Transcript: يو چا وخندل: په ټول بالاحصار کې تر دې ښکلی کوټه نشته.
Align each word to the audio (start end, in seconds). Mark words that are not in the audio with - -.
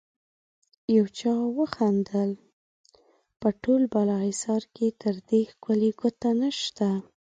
يو 0.95 1.05
چا 1.19 1.33
وخندل: 1.57 2.31
په 3.39 3.47
ټول 3.61 3.81
بالاحصار 3.93 4.63
کې 4.75 4.87
تر 5.01 5.15
دې 5.29 5.41
ښکلی 5.51 5.91
کوټه 5.99 6.31
نشته. 6.41 6.89